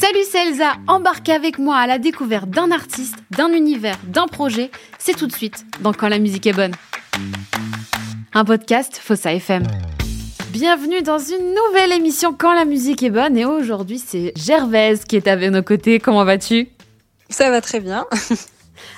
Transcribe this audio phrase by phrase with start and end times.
[0.00, 0.72] Salut, c'est Elsa.
[0.88, 4.70] Embarquez avec moi à la découverte d'un artiste, d'un univers, d'un projet.
[4.98, 6.72] C'est tout de suite dans Quand la musique est bonne.
[8.34, 9.62] Un podcast Fossa FM.
[10.50, 13.36] Bienvenue dans une nouvelle émission Quand la musique est bonne.
[13.36, 16.00] Et aujourd'hui, c'est Gervaise qui est avec nos côtés.
[16.00, 16.68] Comment vas-tu?
[17.28, 18.06] Ça va très bien.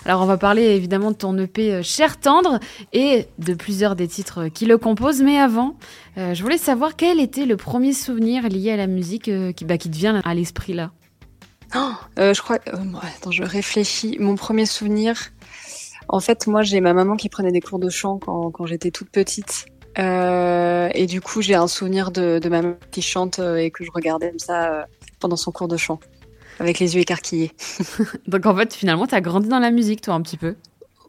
[0.05, 2.59] Alors on va parler évidemment de ton EP euh, Cher Tendre
[2.93, 5.23] et de plusieurs des titres qui le composent.
[5.23, 5.77] Mais avant,
[6.19, 9.65] euh, je voulais savoir quel était le premier souvenir lié à la musique euh, qui,
[9.65, 10.91] bah, te vient à l'esprit là?
[11.75, 12.59] Oh, je crois.
[12.67, 14.17] attends, je réfléchis.
[14.19, 15.31] Mon premier souvenir.
[16.09, 19.09] En fait, moi, j'ai ma maman qui prenait des cours de chant quand, j'étais toute
[19.09, 19.67] petite.
[19.97, 23.91] et du coup, j'ai un souvenir de, de, ma maman qui chante et que je
[23.91, 24.87] regardais comme ça
[25.19, 25.99] pendant son cours de chant
[26.63, 27.53] avec les yeux écarquillés.
[28.29, 30.55] Donc en fait, finalement, tu as grandi dans la musique, toi, un petit peu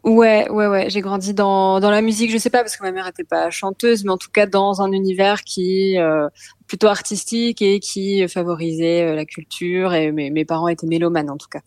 [0.02, 0.90] Ouais, ouais, ouais.
[0.90, 3.48] J'ai grandi dans, dans la musique, je sais pas, parce que ma mère était pas
[3.50, 6.28] chanteuse, mais en tout cas dans un univers qui euh,
[6.66, 9.94] plutôt artistique et qui favorisait euh, la culture.
[9.94, 11.60] Et mes, mes parents étaient mélomanes, en tout cas.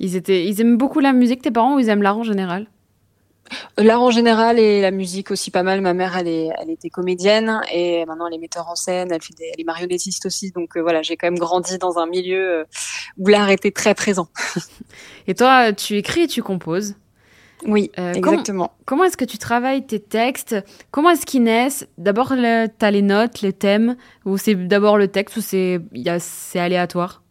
[0.00, 2.66] Ils, étaient, ils aiment beaucoup la musique, tes parents, ou ils aiment l'art en général?
[3.78, 5.80] L'art en général et la musique aussi pas mal.
[5.80, 9.22] Ma mère, elle, est, elle était comédienne et maintenant elle est metteur en scène, elle,
[9.22, 10.50] fait des, elle est marionnettiste aussi.
[10.50, 12.64] Donc euh, voilà, j'ai quand même grandi dans un milieu euh,
[13.18, 14.28] où l'art était très présent.
[15.26, 16.94] et toi, tu écris et tu composes
[17.64, 18.66] oui, euh, exactement.
[18.66, 20.56] Comment, comment est-ce que tu travailles tes textes?
[20.90, 21.86] Comment est-ce qu'ils naissent?
[21.98, 25.80] D'abord, tu as les notes, les thèmes, ou c'est d'abord le texte, ou c'est
[26.54, 27.22] aléatoire?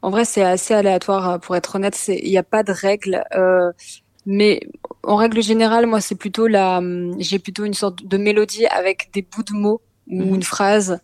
[0.00, 1.98] En vrai, c'est assez aléatoire, pour être honnête.
[2.08, 3.24] Il n'y a pas de règles.
[3.34, 3.72] Euh,
[4.26, 4.60] mais
[5.02, 6.80] en règle générale, moi, c'est plutôt la,
[7.18, 10.34] j'ai plutôt une sorte de mélodie avec des bouts de mots ou mhm.
[10.36, 11.00] une phrase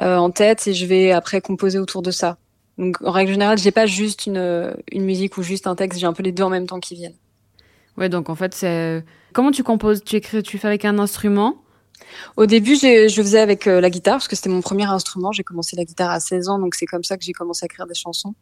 [0.00, 2.38] euh, en tête et je vais après composer autour de ça.
[2.78, 6.06] Donc, en règle générale, j'ai pas juste une, une musique ou juste un texte, j'ai
[6.06, 7.16] un peu les deux en même temps qui viennent.
[7.96, 10.02] Ouais, donc en fait, c'est comment tu composes?
[10.02, 11.62] Tu écris, tu fais avec un instrument
[12.36, 15.32] au début, je faisais avec euh, la guitare parce que c'était mon premier instrument.
[15.32, 17.66] J'ai commencé la guitare à 16 ans, donc c'est comme ça que j'ai commencé à
[17.66, 18.34] écrire des chansons.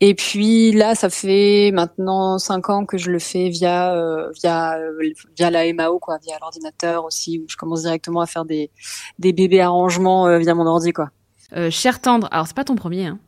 [0.00, 4.78] Et puis là, ça fait maintenant 5 ans que je le fais via euh, via
[4.78, 4.92] euh,
[5.36, 8.70] via la MAO quoi, via l'ordinateur aussi où je commence directement à faire des
[9.18, 11.10] des bébés arrangements via mon ordi quoi.
[11.70, 13.18] Cher tendre, alors c'est pas ton premier hein.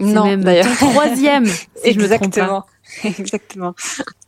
[0.00, 2.64] Non, même ton troisième si Exactement.
[3.02, 3.74] Je me trompe Exactement.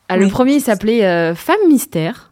[0.08, 2.29] Ah, le premier il s'appelait Femme mystère.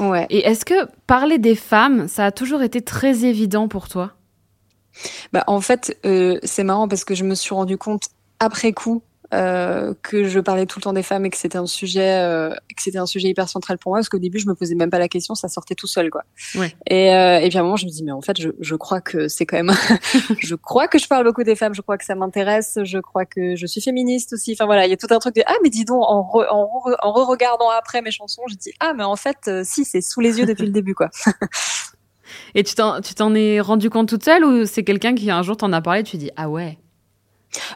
[0.00, 0.26] Ouais.
[0.30, 4.12] Et est-ce que parler des femmes, ça a toujours été très évident pour toi?
[5.32, 8.08] Bah, En fait, euh, c'est marrant parce que je me suis rendu compte
[8.40, 9.02] après coup
[9.34, 12.48] euh, que je parlais tout le temps des femmes et que c'était un sujet euh,
[12.74, 14.88] que c'était un sujet hyper central pour moi parce qu'au début je me posais même
[14.88, 16.24] pas la question ça sortait tout seul quoi.
[16.54, 16.74] Ouais.
[16.86, 18.74] et, euh, et puis à un moment je me dis mais en fait je, je
[18.74, 19.72] crois que c'est quand même
[20.38, 23.26] je crois que je parle beaucoup des femmes je crois que ça m'intéresse je crois
[23.26, 24.52] que je suis féministe aussi.
[24.54, 26.46] Enfin voilà il y a tout un truc de ah mais dis donc en re,
[26.50, 29.62] en, re, en re regardant après mes chansons je dis ah mais en fait euh,
[29.62, 31.10] si c'est sous les yeux depuis le début quoi.
[32.54, 35.42] Et tu t'en tu t'en es rendu compte toute seule ou c'est quelqu'un qui un
[35.42, 36.78] jour t'en a parlé tu dis ah ouais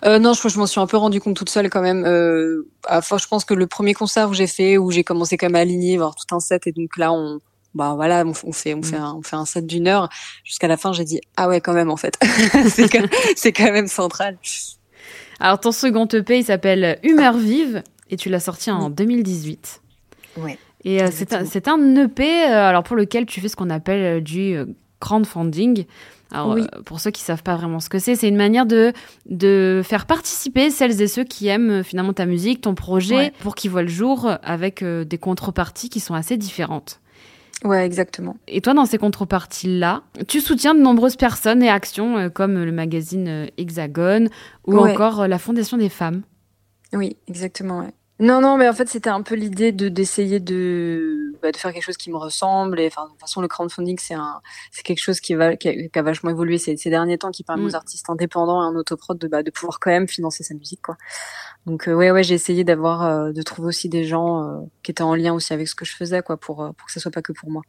[0.04, 2.04] euh, non, je, je m'en suis un peu rendu compte toute seule quand même.
[2.04, 5.46] Euh, enfin, je pense que le premier concert où j'ai fait, où j'ai commencé quand
[5.46, 7.40] même à aligner, voir tout un set, et donc là, on,
[7.74, 9.02] bah voilà, on, fait, on fait, mm.
[9.02, 10.08] un, on fait un set d'une heure.
[10.44, 12.18] Jusqu'à la fin, j'ai dit ah ouais, quand même en fait,
[12.68, 13.06] c'est quand,
[13.44, 14.38] quand, même central.
[15.40, 19.80] Alors ton second EP, il s'appelle Humeur vive, et tu l'as sorti en 2018.
[20.38, 20.58] Ouais.
[20.84, 21.32] Et euh, c'est
[21.68, 24.56] un, un EP, alors pour lequel tu fais ce qu'on appelle du
[25.02, 25.86] crowdfunding.
[26.32, 28.92] Alors, euh, pour ceux qui savent pas vraiment ce que c'est, c'est une manière de,
[29.26, 33.54] de faire participer celles et ceux qui aiment euh, finalement ta musique, ton projet, pour
[33.54, 37.00] qu'ils voient le jour avec euh, des contreparties qui sont assez différentes.
[37.64, 38.36] Ouais, exactement.
[38.48, 43.46] Et toi, dans ces contreparties-là, tu soutiens de nombreuses personnes et actions comme le magazine
[43.56, 44.30] Hexagone
[44.66, 46.22] ou encore la Fondation des femmes.
[46.92, 47.80] Oui, exactement.
[47.80, 47.94] Ouais.
[48.22, 51.72] Non, non, mais en fait, c'était un peu l'idée de d'essayer de, bah, de faire
[51.72, 52.78] quelque chose qui me ressemble.
[52.78, 54.40] Et enfin, de toute façon, le crowdfunding, c'est un,
[54.70, 57.64] c'est quelque chose qui va, qui a, vachement évolué ces, ces, derniers temps, qui permet
[57.64, 57.74] aux mm.
[57.74, 60.96] artistes indépendants et un autoprod de, bah, de pouvoir quand même financer sa musique, quoi.
[61.66, 64.92] Donc, euh, ouais, ouais, j'ai essayé d'avoir, euh, de trouver aussi des gens euh, qui
[64.92, 67.10] étaient en lien aussi avec ce que je faisais, quoi, pour, pour que ça soit
[67.10, 67.62] pas que pour moi.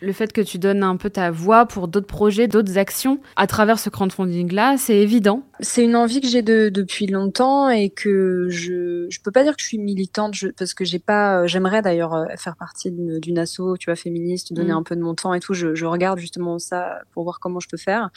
[0.00, 3.46] Le fait que tu donnes un peu ta voix pour d'autres projets, d'autres actions à
[3.46, 5.42] travers ce crowdfunding-là, c'est évident.
[5.60, 9.56] C'est une envie que j'ai de, depuis longtemps et que je je peux pas dire
[9.56, 11.46] que je suis militante parce que j'ai pas.
[11.46, 14.76] J'aimerais d'ailleurs euh, faire partie d'une asso, tu vois, féministe, donner mm.
[14.76, 15.54] un peu de mon temps et tout.
[15.54, 18.10] Je, je, regarde justement ça pour voir comment je peux faire.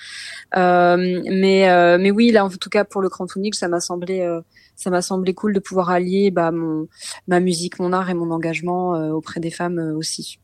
[0.55, 4.21] Euh, mais euh, mais oui, là en tout cas pour le crowdfunding, ça m'a semblé
[4.21, 4.41] euh,
[4.75, 6.87] ça m'a semblé cool de pouvoir allier bah, mon
[7.27, 10.39] ma musique, mon art et mon engagement euh, auprès des femmes aussi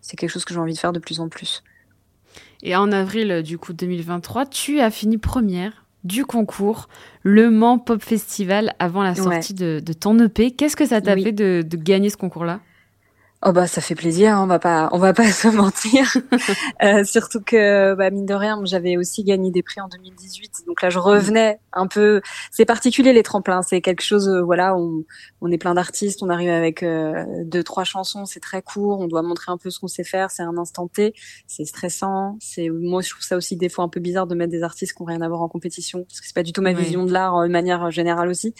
[0.00, 1.62] c'est quelque chose que j'ai envie de faire de plus en plus.
[2.62, 6.88] Et en avril du coup 2023, tu as fini première du concours
[7.22, 10.50] Le Mans Pop Festival avant la sortie de, ton EP.
[10.52, 12.60] Qu'est-ce que ça t'a fait de, gagner ce concours-là?
[13.42, 16.04] Oh bah ça fait plaisir, hein, on va pas on va pas se mentir.
[16.82, 20.82] euh, surtout que bah, mine de rien, j'avais aussi gagné des prix en 2018, donc
[20.82, 22.20] là je revenais un peu.
[22.50, 24.28] C'est particulier les tremplins, c'est quelque chose.
[24.28, 25.04] Euh, voilà, on,
[25.40, 29.06] on est plein d'artistes, on arrive avec euh, deux trois chansons, c'est très court, on
[29.06, 31.14] doit montrer un peu ce qu'on sait faire, c'est un instant T,
[31.46, 32.36] c'est stressant.
[32.42, 34.94] C'est moi je trouve ça aussi des fois un peu bizarre de mettre des artistes
[34.94, 37.06] qui ont rien à voir en compétition, parce que c'est pas du tout ma vision
[37.06, 38.54] de l'art euh, de manière générale aussi.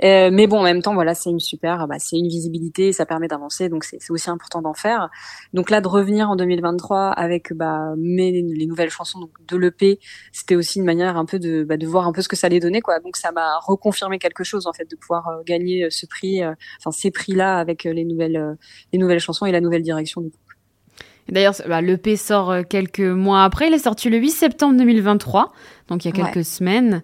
[0.00, 3.26] mais bon, en même temps, voilà, c'est une super, bah, c'est une visibilité, ça permet
[3.26, 5.08] d'avancer, donc c'est aussi important d'en faire.
[5.54, 9.98] Donc là, de revenir en 2023 avec bah, mes, les nouvelles chansons donc, de l'EP,
[10.32, 12.48] c'était aussi une manière un peu de, bah, de voir un peu ce que ça
[12.48, 12.80] allait donner.
[12.80, 13.00] Quoi.
[13.00, 16.42] Donc ça m'a reconfirmé quelque chose en fait de pouvoir euh, gagner euh, ce prix,
[16.42, 18.56] euh, enfin ces prix-là avec les nouvelles,
[18.92, 20.30] les nouvelles chansons et la nouvelle direction du.
[21.28, 23.68] D'ailleurs, bah, l'EP sort quelques mois après.
[23.68, 25.52] Il est sorti le 8 septembre 2023,
[25.88, 27.02] donc il y a quelques semaines.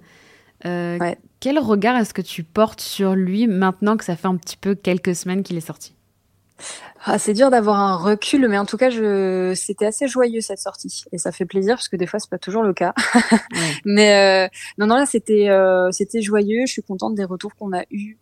[0.63, 4.75] Quel regard est-ce que tu portes sur lui maintenant que ça fait un petit peu
[4.75, 5.96] quelques semaines qu'il est sorti?
[7.09, 9.53] Ah, c'est dur d'avoir un recul, mais en tout cas, je...
[9.55, 12.39] c'était assez joyeux cette sortie, et ça fait plaisir parce que des fois c'est pas
[12.39, 12.95] toujours le cas.
[13.85, 14.49] mais euh...
[14.79, 15.91] non, non, là c'était euh...
[15.93, 16.65] c'était joyeux.
[16.67, 18.19] Je suis contente des retours qu'on a eu,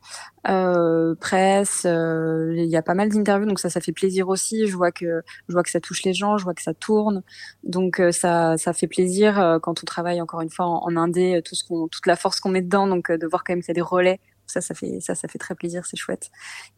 [0.48, 1.14] euh...
[1.14, 1.84] presse.
[1.86, 4.66] Euh, il y a pas mal d'interviews, donc ça, ça fait plaisir aussi.
[4.66, 7.22] Je vois que je vois que ça touche les gens, je vois que ça tourne,
[7.62, 10.96] donc euh, ça ça fait plaisir euh, quand on travaille encore une fois en, en
[10.96, 13.62] indé, tout ce qu'on toute la force qu'on met dedans, donc de voir quand même
[13.62, 16.30] qu'il y a des relais ça, ça fait ça, ça fait très plaisir, c'est chouette.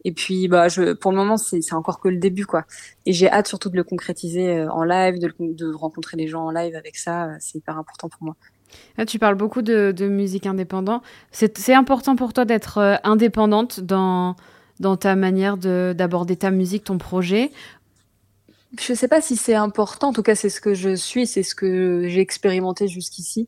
[0.03, 2.65] Et puis, bah, je, pour le moment, c'est encore que le début, quoi.
[3.05, 6.45] Et j'ai hâte surtout de le concrétiser euh, en live, de, de rencontrer les gens
[6.45, 7.25] en live avec ça.
[7.25, 8.35] Euh, c'est hyper important pour moi.
[8.97, 11.03] Là, tu parles beaucoup de, de musique indépendante.
[11.31, 14.35] C'est important pour toi d'être euh, indépendante dans
[14.79, 17.51] dans ta manière d'aborder ta musique, ton projet?
[18.79, 20.09] Je sais pas si c'est important.
[20.09, 23.47] En tout cas, c'est ce que je suis, c'est ce que j'ai expérimenté jusqu'ici.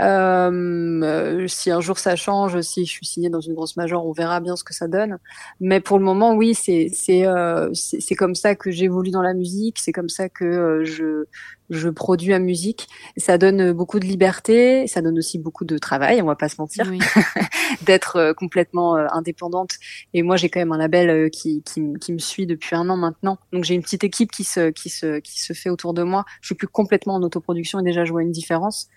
[0.00, 4.12] Euh, si un jour ça change, si je suis signée dans une grosse major, on
[4.12, 5.18] verra bien ce que ça donne.
[5.60, 9.34] Mais pour le moment, oui, c'est c'est euh, c'est comme ça que j'évolue dans la
[9.34, 11.24] musique, c'est comme ça que euh, je
[11.70, 12.86] je produis la musique.
[13.16, 16.56] Ça donne beaucoup de liberté, ça donne aussi beaucoup de travail, on va pas se
[16.58, 16.90] mentir,
[17.82, 19.72] d'être euh, complètement indépendante.
[20.14, 22.96] Et moi, j'ai quand même un label qui, qui, qui me suit depuis un an
[22.96, 26.02] maintenant, donc j'ai une petite équipe qui se qui se qui se fait autour de
[26.02, 26.24] moi.
[26.40, 28.88] Je suis plus complètement en autoproduction et déjà je vois une différence.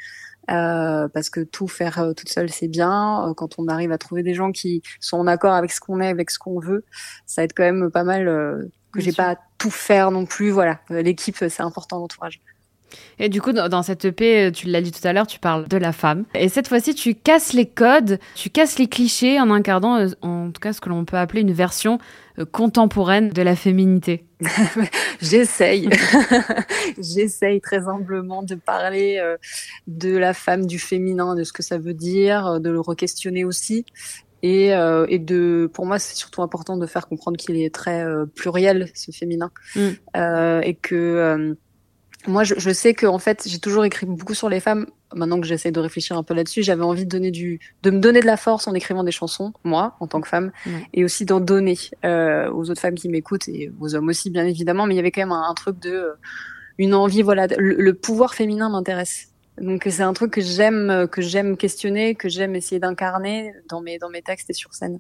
[0.50, 3.28] Euh, parce que tout faire euh, toute seule c'est bien.
[3.28, 6.02] Euh, quand on arrive à trouver des gens qui sont en accord avec ce qu'on
[6.02, 6.86] est, avec ce qu'on veut,
[7.26, 8.26] ça aide quand même pas mal
[8.92, 10.50] que j'ai pas à tout faire non plus.
[10.50, 12.42] Voilà, l'équipe c'est important l'entourage.
[13.20, 15.78] Et du coup, dans cette EP, tu l'as dit tout à l'heure, tu parles de
[15.78, 16.26] la femme.
[16.34, 20.52] Et cette fois-ci, tu casses les codes, tu casses les clichés en incarnant, euh, en
[20.52, 21.98] tout cas, ce que l'on peut appeler une version euh,
[22.46, 24.26] contemporaine de la féminité.
[25.22, 25.90] J'essaye,
[26.98, 29.38] j'essaye très humblement de parler euh,
[29.88, 33.86] de la femme, du féminin, de ce que ça veut dire, de le re-questionner aussi.
[34.42, 38.06] Et, et de, pour moi, c'est surtout important de faire comprendre qu'il est très
[38.36, 40.62] pluriel, ce féminin, mm.
[40.64, 41.58] et que
[42.26, 44.88] moi, je, je sais que en fait, j'ai toujours écrit beaucoup sur les femmes.
[45.14, 48.00] Maintenant que j'essaie de réfléchir un peu là-dessus, j'avais envie de donner du, de me
[48.00, 50.52] donner de la force en écrivant des chansons, moi, en tant que femme,
[50.94, 54.46] et aussi d'en donner euh, aux autres femmes qui m'écoutent et aux hommes aussi, bien
[54.46, 54.86] évidemment.
[54.86, 56.14] Mais il y avait quand même un, truc de, euh,
[56.78, 59.30] une envie, voilà, le, pouvoir féminin m'intéresse.
[59.60, 63.98] Donc c'est un truc que j'aime, que j'aime questionner, que j'aime essayer d'incarner dans mes,
[63.98, 65.00] dans mes textes et sur scène.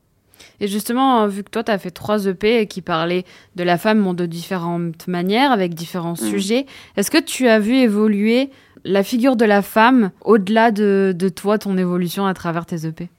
[0.59, 3.25] Et justement, vu que toi, tu as fait trois EP qui parlaient
[3.56, 6.29] de la femme de différentes manières, avec différents mm.
[6.29, 6.65] sujets,
[6.97, 8.50] est-ce que tu as vu évoluer
[8.84, 13.09] la figure de la femme au-delà de, de, toi, ton évolution à travers tes EP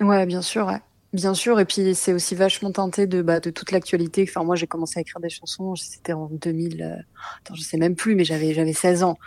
[0.00, 0.80] Ouais, bien sûr, ouais.
[1.12, 4.24] Bien sûr, et puis c'est aussi vachement teinté de, bah, toute l'actualité.
[4.28, 6.94] Enfin, moi, j'ai commencé à écrire des chansons, c'était en 2000, euh...
[7.40, 9.18] attends, je sais même plus, mais j'avais j'avais 16 ans.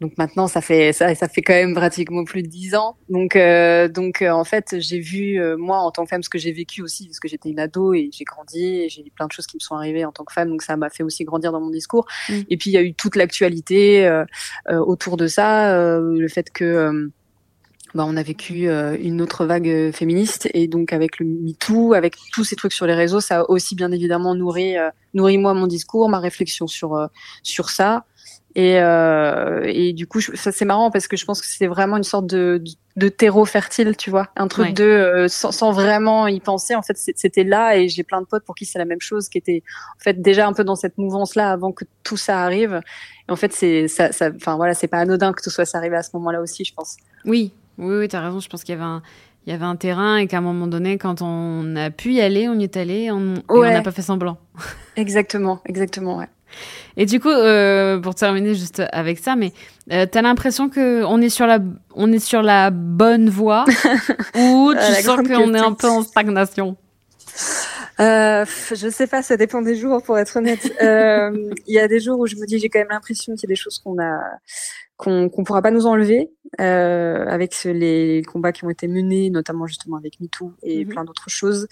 [0.00, 2.96] Donc maintenant, ça fait ça, ça fait quand même pratiquement plus de dix ans.
[3.10, 6.30] Donc euh, donc euh, en fait, j'ai vu euh, moi en tant que femme ce
[6.30, 9.10] que j'ai vécu aussi parce que j'étais une ado et j'ai grandi et j'ai eu
[9.10, 10.48] plein de choses qui me sont arrivées en tant que femme.
[10.48, 12.06] Donc ça m'a fait aussi grandir dans mon discours.
[12.30, 12.34] Mm.
[12.48, 14.22] Et puis il y a eu toute l'actualité
[14.70, 17.10] autour de ça, le fait que
[17.94, 22.44] bah, on a vécu une autre vague féministe et donc avec le MeToo, avec tous
[22.44, 24.76] ces trucs sur les réseaux, ça a aussi bien évidemment nourri
[25.12, 27.08] nourri moi mon discours, ma réflexion sur
[27.42, 28.04] sur ça.
[28.56, 31.96] Et, euh, et du coup, ça c'est marrant parce que je pense que c'est vraiment
[31.96, 32.60] une sorte de,
[32.96, 36.74] de, terreau fertile, tu vois, un truc de euh, sans, sans, vraiment y penser.
[36.74, 39.28] En fait, c'était là et j'ai plein de potes pour qui c'est la même chose,
[39.28, 39.62] qui étaient
[39.96, 42.80] en fait déjà un peu dans cette mouvance-là avant que tout ça arrive.
[43.28, 45.96] Et en fait, c'est ça, ça, enfin voilà, c'est pas anodin que tout soit arrivé
[45.96, 46.96] à ce moment-là aussi, je pense.
[47.24, 48.40] Oui, oui, oui, t'as raison.
[48.40, 49.02] Je pense qu'il y avait un
[49.46, 52.20] il y avait un terrain et qu'à un moment donné, quand on a pu y
[52.20, 54.38] aller, on y est allé, on n'a pas fait semblant.
[54.96, 56.28] exactement, exactement, ouais.
[56.96, 59.52] Et du coup, euh, pour terminer juste avec ça, mais
[59.92, 61.58] euh, t'as l'impression que on est sur la,
[61.94, 63.64] on est sur la bonne voie
[64.34, 66.76] ou tu sens qu'on est un peu en stagnation?
[68.00, 70.72] Euh, Je sais pas, ça dépend des jours, pour être honnête.
[70.82, 73.48] Euh, il y a des jours où je me dis, j'ai quand même l'impression qu'il
[73.48, 74.18] y a des choses qu'on a
[74.96, 76.30] qu'on qu'on pourra pas nous enlever
[76.60, 80.90] euh, avec les combats qui ont été menés, notamment justement avec MeToo et mhm.
[80.90, 81.68] plein d'autres choses.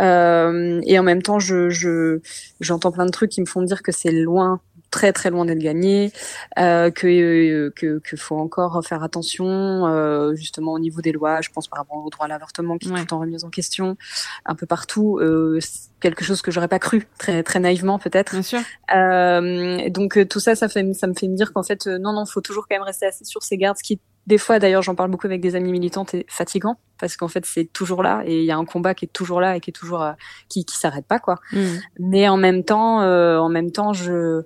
[0.00, 2.20] Euh, et en même temps, je
[2.60, 4.60] j'entends plein de trucs qui me font dire que c'est loin
[4.90, 6.12] très très loin d'être gagné,
[6.58, 11.40] euh, que, euh, que que faut encore faire attention euh, justement au niveau des lois.
[11.40, 13.96] Je pense par rapport au droit à l'avortement qui est tout en remise en question
[14.44, 15.18] un peu partout.
[15.18, 15.58] Euh,
[16.00, 18.32] quelque chose que j'aurais pas cru très très naïvement peut-être.
[18.32, 18.60] Bien sûr.
[18.94, 22.12] Euh, donc euh, tout ça, ça fait ça me fait me dire qu'en fait non
[22.12, 24.82] non, faut toujours quand même rester assis sur ses gardes, ce qui des fois d'ailleurs
[24.82, 28.22] j'en parle beaucoup avec des amis militantes et fatigant parce qu'en fait c'est toujours là
[28.24, 30.12] et il y a un combat qui est toujours là et qui est toujours euh,
[30.48, 31.66] qui qui s'arrête pas quoi mm.
[31.98, 34.42] mais en même temps euh, en même temps je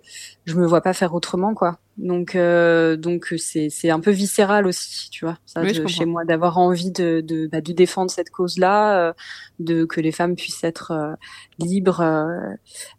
[0.46, 4.66] je me vois pas faire autrement quoi donc euh, donc c'est c'est un peu viscéral
[4.66, 8.58] aussi tu vois ça chez moi d'avoir envie de de, bah, de défendre cette cause
[8.58, 9.14] là
[9.60, 11.16] de que les femmes puissent être
[11.58, 12.04] libres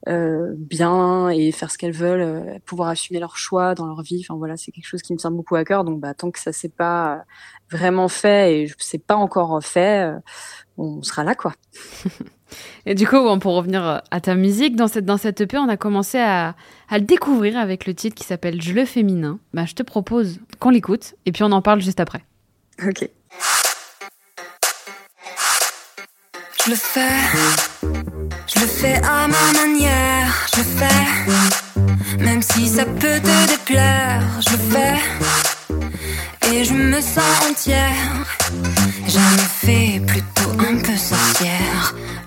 [0.05, 4.21] bien et faire ce qu'elles veulent pouvoir assumer leurs choix dans leur vie.
[4.21, 5.83] Enfin voilà c'est quelque chose qui me tient beaucoup à cœur.
[5.83, 7.25] Donc bah tant que ça s'est pas
[7.71, 10.19] vraiment fait et c'est pas encore fait, euh,
[10.77, 11.53] on sera là quoi.
[12.85, 15.67] et du coup, bon, pour revenir à ta musique, dans cette, dans cette EP, on
[15.67, 16.55] a commencé à,
[16.89, 19.39] à le découvrir avec le titre qui s'appelle Je le féminin.
[19.53, 22.23] Bah, je te propose qu'on l'écoute et puis on en parle juste après.
[22.85, 23.09] Ok.
[26.65, 27.09] Je le fais,
[28.47, 34.23] je le fais à ma manière, je le fais, même si ça peut te déplaire,
[34.41, 37.93] je le fais et je me sens entière.
[39.07, 40.34] Jamais fait, sorcière.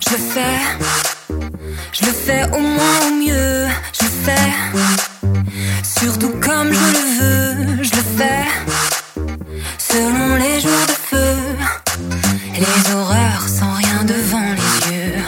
[0.08, 0.58] Je le fais,
[1.92, 3.66] je le fais au moins au mieux.
[3.92, 4.48] Je le fais,
[5.82, 7.82] surtout comme je le veux.
[7.82, 8.44] Je le fais,
[9.78, 11.36] selon les jours de feu.
[12.54, 15.22] Les horreurs sans rien devant les yeux.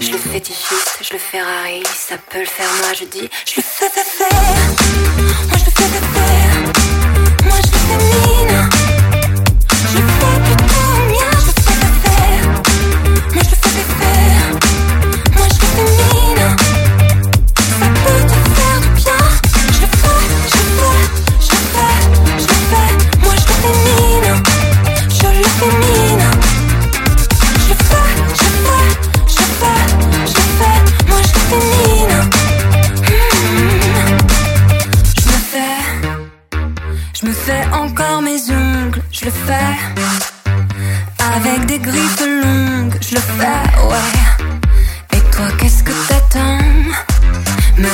[0.00, 3.62] Je le fétichiste, je le Ferrari, ça peut le faire, moi je dis, je le
[3.62, 5.45] fais, fais, fais,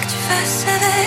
[0.00, 0.97] que tu fasses avec.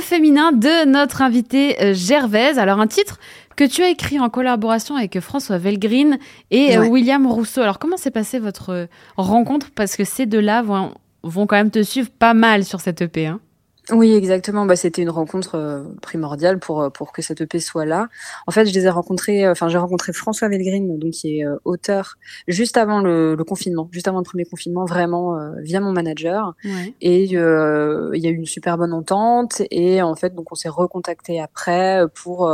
[0.00, 2.58] Féminin de notre invitée euh, Gervaise.
[2.58, 3.18] Alors un titre
[3.56, 6.18] que tu as écrit en collaboration avec François Velgreen
[6.50, 7.60] et euh, William Rousseau.
[7.60, 9.70] Alors comment s'est passée votre rencontre?
[9.74, 13.26] Parce que ces deux-là vont, vont quand même te suivre pas mal sur cette EP.
[13.26, 13.40] Hein
[13.90, 14.64] Oui, exactement.
[14.64, 18.08] Bah, c'était une rencontre euh, primordiale pour euh, pour que cette EP soit là.
[18.46, 19.48] En fait, je les ai rencontrés.
[19.48, 24.08] Enfin, j'ai rencontré François Velgreen, donc qui est auteur, juste avant le, le, confinement, juste
[24.08, 26.54] avant le premier confinement, vraiment via mon manager.
[26.64, 26.94] Ouais.
[27.00, 29.62] Et il y a eu une super bonne entente.
[29.70, 32.48] Et en fait, donc on s'est recontacté après pour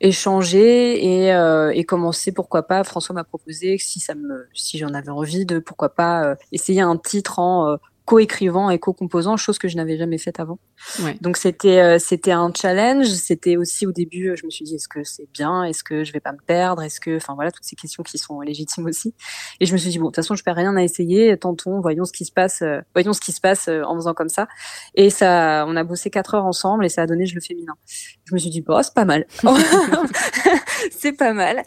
[0.00, 4.94] échanger et, euh, et commencer pourquoi pas François m'a proposé si ça me si j'en
[4.94, 7.76] avais envie de pourquoi pas euh, essayer un titre en euh,
[8.08, 10.58] co-écrivant et co-composant, chose que je n'avais jamais faite avant.
[11.02, 11.18] Ouais.
[11.20, 13.06] Donc c'était euh, c'était un challenge.
[13.08, 16.12] C'était aussi au début, je me suis dit est-ce que c'est bien, est-ce que je
[16.14, 19.12] vais pas me perdre, est-ce que, enfin voilà toutes ces questions qui sont légitimes aussi.
[19.60, 21.82] Et je me suis dit bon de toute façon je perds rien à essayer, tentons,
[21.82, 24.30] voyons ce qui se passe, euh, voyons ce qui se passe euh, en faisant comme
[24.30, 24.48] ça.
[24.94, 27.74] Et ça, on a bossé quatre heures ensemble et ça a donné je le féminin.
[28.24, 29.26] Je me suis dit bon c'est pas mal,
[30.92, 31.62] c'est pas mal.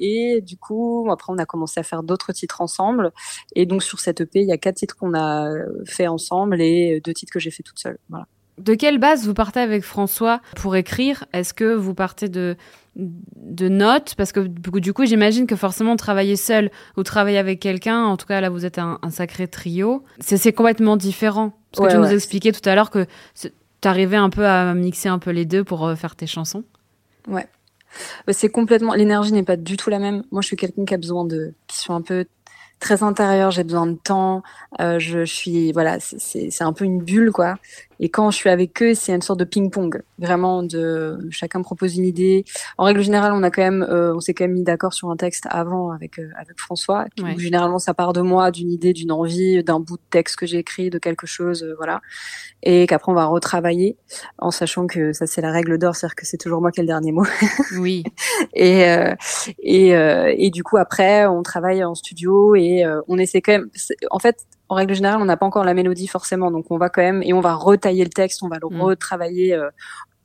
[0.00, 3.12] et du coup après on a commencé à faire d'autres titres ensemble.
[3.54, 5.50] Et donc sur cette EP il y a quatre titres qu'on a
[5.84, 7.98] fait ensemble et deux titres que j'ai fait toute seule.
[8.08, 8.26] Voilà.
[8.58, 11.24] De quelle base vous partez avec François pour écrire?
[11.32, 12.56] Est-ce que vous partez de,
[12.94, 14.14] de notes?
[14.16, 18.26] Parce que du coup, j'imagine que forcément, travailler seul ou travailler avec quelqu'un, en tout
[18.26, 21.52] cas là, vous êtes un, sacré trio, c'est complètement différent.
[21.72, 23.48] Parce que tu nous expliquais tout à l'heure que tu
[23.84, 26.62] arrivais un peu à mixer un peu les deux pour euh, faire tes chansons.
[27.26, 27.48] Ouais.
[28.26, 28.94] Bah, c'est complètement.
[28.94, 30.22] L'énergie n'est pas du tout la même.
[30.30, 31.54] Moi, je suis quelqu'un qui a besoin de.
[31.66, 32.26] qui soit un peu
[32.82, 34.42] très intérieur, j'ai besoin de temps.
[34.80, 37.56] Euh, je, suis voilà, c'est un peu une bulle quoi.
[38.04, 41.96] Et quand je suis avec eux, c'est une sorte de ping-pong, vraiment de chacun propose
[41.96, 42.44] une idée.
[42.76, 45.08] En règle générale, on a quand même, euh, on s'est quand même mis d'accord sur
[45.08, 47.06] un texte avant avec euh, avec François.
[47.36, 50.58] Généralement, ça part de moi, d'une idée, d'une envie, d'un bout de texte que j'ai
[50.58, 52.00] écrit, de quelque chose, euh, voilà.
[52.64, 53.96] Et qu'après on va retravailler,
[54.38, 56.82] en sachant que ça c'est la règle d'or, c'est-à-dire que c'est toujours moi qui ai
[56.82, 57.26] le dernier mot.
[57.78, 58.02] oui.
[58.52, 58.82] et
[59.60, 63.70] et et du coup après, on travaille en studio et on essaie quand même.
[64.10, 64.38] En fait,
[64.72, 67.22] en règle générale, on n'a pas encore la mélodie forcément, donc on va quand même
[67.22, 68.80] et on va retailler le texte, on va le mm.
[68.80, 69.68] retravailler euh,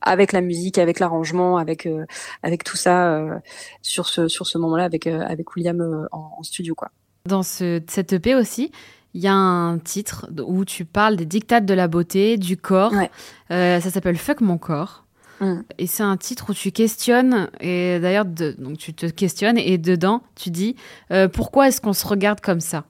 [0.00, 2.06] avec la musique, avec l'arrangement, avec euh,
[2.42, 3.38] avec tout ça euh,
[3.82, 6.90] sur ce sur ce moment-là avec avec William en, studio quoi.
[7.26, 8.72] Dans ce, cette EP aussi,
[9.12, 12.94] il y a un titre où tu parles des dictates de la beauté, du corps.
[13.50, 15.04] ça s'appelle Fuck mon corps.
[15.40, 15.60] Mm.
[15.76, 20.22] Et c'est un titre où tu questionnes, et d'ailleurs, donc tu te questionnes, et dedans,
[20.36, 20.74] tu dis
[21.34, 22.84] pourquoi est-ce qu'on se regarde comme ça?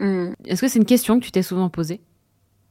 [0.00, 0.32] Mm.
[0.44, 2.00] Est-ce que c'est une question que tu t'es souvent posée?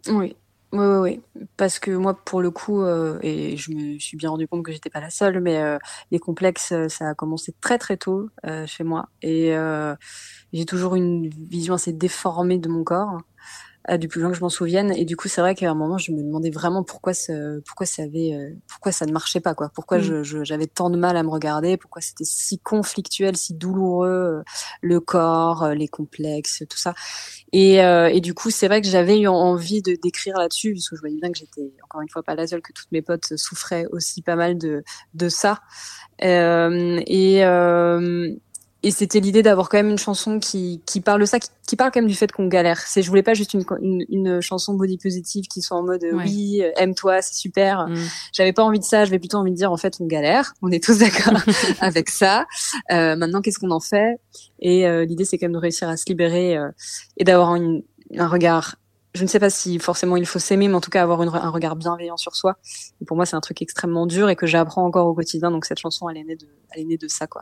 [0.07, 0.35] Oui.
[0.73, 4.31] Oui, oui, oui, parce que moi, pour le coup, euh, et je me suis bien
[4.31, 5.77] rendu compte que j'étais pas la seule, mais euh,
[6.11, 8.27] les complexes, euh, ça a commencé très très tôt
[8.65, 9.55] chez moi, et
[10.51, 13.21] j'ai toujours une vision assez déformée de mon corps.
[13.89, 14.91] Euh, du plus loin que je m'en souvienne.
[14.91, 17.33] Et du coup, c'est vrai qu'à un moment, je me demandais vraiment pourquoi ça,
[17.65, 19.69] pourquoi ça avait, euh, pourquoi ça ne marchait pas, quoi.
[19.73, 20.23] Pourquoi mm.
[20.23, 24.43] je, j'avais tant de mal à me regarder, pourquoi c'était si conflictuel, si douloureux, euh,
[24.81, 26.95] le corps, les complexes, tout ça?
[27.53, 30.95] Et, et du coup, c'est vrai que j'avais eu envie de d'écrire là-dessus, parce que
[30.97, 33.37] je voyais bien que j'étais encore une fois pas la seule, que toutes mes potes
[33.37, 35.61] souffraient aussi pas mal de de ça.
[36.19, 37.43] et
[38.87, 41.91] et c'était l'idée d'avoir quand même une chanson qui, qui parle de ça, qui, parle
[41.91, 42.79] quand même du fait qu'on galère.
[42.79, 46.05] C'est, je voulais pas juste une, une, une, chanson body positive qui soit en mode
[46.13, 47.89] oui, aime-toi, c'est super.
[47.89, 47.95] Mm.
[48.31, 49.03] J'avais pas envie de ça.
[49.03, 50.53] J'avais plutôt envie de dire en fait on galère.
[50.61, 51.33] On est tous d'accord
[51.81, 52.45] avec ça.
[52.89, 54.21] Euh, maintenant qu'est-ce qu'on en fait?
[54.59, 56.69] Et euh, l'idée c'est quand même de réussir à se libérer euh,
[57.17, 58.77] et d'avoir un regard.
[59.15, 61.49] Je ne sais pas si forcément il faut s'aimer, mais en tout cas avoir un
[61.49, 62.55] regard bienveillant sur soi.
[63.01, 65.51] Et pour moi c'est un truc extrêmement dur et que j'apprends encore au quotidien.
[65.51, 67.41] Donc cette chanson elle est née de, elle est née de ça quoi.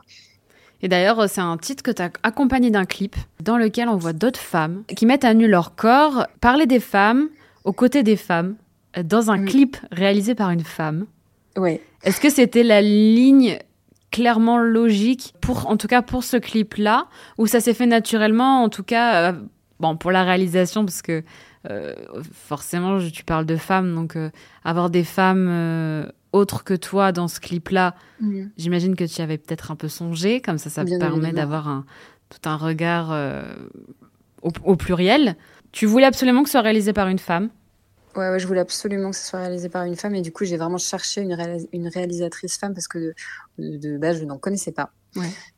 [0.82, 4.12] Et d'ailleurs, c'est un titre que tu as accompagné d'un clip dans lequel on voit
[4.12, 7.28] d'autres femmes qui mettent à nu leur corps, parler des femmes
[7.64, 8.56] aux côtés des femmes,
[9.02, 11.06] dans un clip réalisé par une femme.
[11.56, 11.80] Oui.
[12.02, 13.58] Est-ce que c'était la ligne
[14.10, 17.06] clairement logique pour, en tout cas pour ce clip-là,
[17.38, 19.32] ou ça s'est fait naturellement, en tout cas, euh,
[19.80, 21.22] bon, pour la réalisation, parce que
[21.70, 21.94] euh,
[22.32, 24.30] forcément, tu parles de femmes, donc euh,
[24.64, 28.46] avoir des femmes autre que toi dans ce clip-là, mm.
[28.56, 31.84] j'imagine que tu y avais peut-être un peu songé, comme ça, ça permet d'avoir un,
[32.28, 33.42] tout un regard euh,
[34.42, 35.36] au, pluriel.
[35.72, 37.50] Tu voulais absolument que ce soit réalisé par une femme?
[38.14, 40.56] Ouais, je voulais absolument que ce soit réalisé par une femme et du coup j'ai
[40.56, 41.36] vraiment cherché une,
[41.72, 43.12] une réalisatrice femme parce que
[43.58, 44.90] de base je n'en connaissais pas.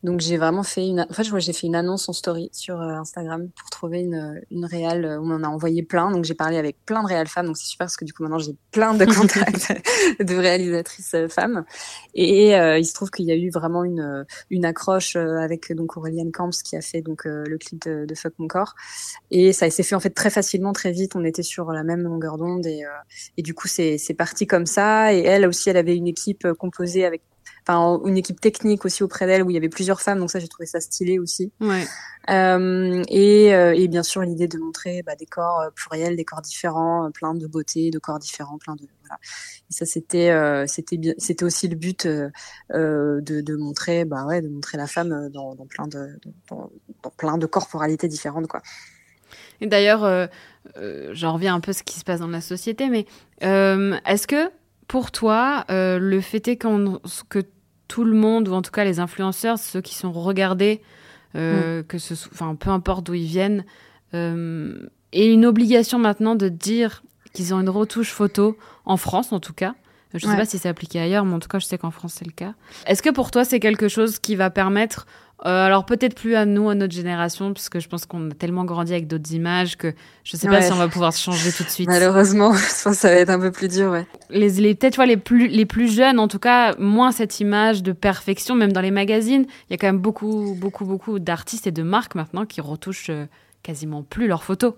[0.02, 1.06] Donc j'ai vraiment fait une.
[1.08, 4.64] En fait, j'ai fait une annonce en story sur euh, Instagram pour trouver une une
[4.64, 6.10] réal où on en a envoyé plein.
[6.10, 7.46] Donc j'ai parlé avec plein de réal femmes.
[7.46, 9.72] Donc c'est super parce que du coup maintenant j'ai plein de contacts
[10.20, 11.64] de réalisatrices euh, femmes.
[12.14, 15.96] Et euh, il se trouve qu'il y a eu vraiment une une accroche avec donc
[15.96, 18.74] Auréliane Camps qui a fait donc le clip de, de, Fuck mon corps.
[19.30, 21.16] Et ça s'est fait en fait très facilement, très vite.
[21.16, 22.82] On était sur la même longueur d'onde et
[23.36, 25.12] et du coup c'est c'est parti comme ça.
[25.12, 27.22] Et elle aussi, elle avait une équipe composée avec
[27.68, 30.38] enfin une équipe technique aussi auprès d'elle où il y avait plusieurs femmes, donc ça
[30.38, 31.52] j'ai trouvé ça stylé aussi.
[31.60, 31.84] Ouais.
[32.30, 36.24] Euh, et, euh, et bien sûr l'idée de montrer bah, des corps euh, pluriels, des
[36.24, 39.18] corps différents, euh, plein de beauté, de corps différents, plein de voilà.
[39.70, 40.32] Et ça c'était
[40.66, 42.30] c'était bien, c'était aussi le but de,
[43.20, 46.70] de montrer bah ouais de montrer la femme dans, dans plein de dans,
[47.02, 48.62] dans plein de corporalités différentes quoi.
[49.60, 50.26] Et d'ailleurs, euh,
[50.76, 53.06] euh, j'en reviens un peu à ce qui se passe dans la société, mais
[53.42, 54.50] euh, est-ce que
[54.86, 57.42] pour toi, euh, le fait est que
[57.88, 60.80] tout le monde, ou en tout cas les influenceurs, ceux qui sont regardés,
[61.34, 61.84] euh, mm.
[61.84, 63.64] que ce, enfin peu importe d'où ils viennent,
[64.14, 69.40] euh, aient une obligation maintenant de dire qu'ils ont une retouche photo en France en
[69.40, 69.74] tout cas.
[70.14, 71.90] Je ne sais pas si c'est appliqué ailleurs, mais en tout cas, je sais qu'en
[71.90, 72.54] France, c'est le cas.
[72.86, 75.06] Est-ce que pour toi, c'est quelque chose qui va permettre
[75.46, 78.34] euh, alors peut-être plus à nous, à notre génération, parce que je pense qu'on a
[78.34, 81.52] tellement grandi avec d'autres images que je sais pas si on va pouvoir se changer
[81.52, 81.88] tout de suite.
[81.88, 84.06] Malheureusement, je pense que ça va être un peu plus dur, ouais.
[84.30, 87.84] Les, les peut-être vois, les plus les plus jeunes, en tout cas, moins cette image
[87.84, 89.46] de perfection, même dans les magazines.
[89.68, 93.10] Il y a quand même beaucoup beaucoup beaucoup d'artistes et de marques maintenant qui retouchent
[93.10, 93.26] euh,
[93.62, 94.74] quasiment plus leurs photos.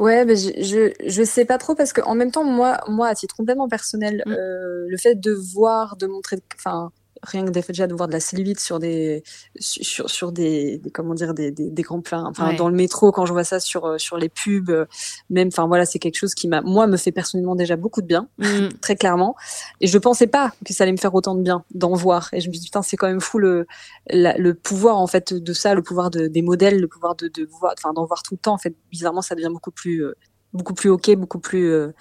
[0.00, 3.08] Ouais, mais je, je, je sais pas trop parce que en même temps moi moi
[3.08, 4.32] à titre complètement personnel mm.
[4.32, 6.90] euh, le fait de voir de montrer enfin
[7.22, 9.22] rien que déjà de voir de la cellulite sur des
[9.58, 12.56] sur sur des, des comment dire des, des, des grands plans enfin ouais.
[12.56, 14.86] dans le métro quand je vois ça sur euh, sur les pubs euh,
[15.30, 18.06] même enfin voilà c'est quelque chose qui m'a moi me fait personnellement déjà beaucoup de
[18.06, 18.68] bien mmh.
[18.80, 19.36] très clairement
[19.80, 22.40] et je pensais pas que ça allait me faire autant de bien d'en voir et
[22.40, 23.66] je me dis putain c'est quand même fou le
[24.08, 27.28] la, le pouvoir en fait de ça le pouvoir de, des modèles le pouvoir de
[27.28, 30.04] de voir enfin d'en voir tout le temps en fait bizarrement ça devient beaucoup plus
[30.04, 30.14] euh,
[30.52, 31.92] beaucoup plus ok beaucoup plus euh,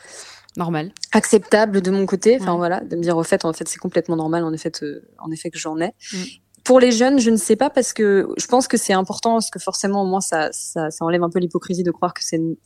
[0.57, 2.37] normal, acceptable de mon côté.
[2.39, 2.57] Enfin ouais.
[2.57, 5.31] voilà, de me dire au fait, en fait, c'est complètement normal en effet, euh, en
[5.31, 5.93] effet que j'en ai.
[6.13, 6.17] Mm.
[6.63, 9.49] Pour les jeunes, je ne sais pas parce que je pense que c'est important parce
[9.49, 12.21] que forcément, au moins, ça, ça, ça enlève un peu l'hypocrisie de croire que,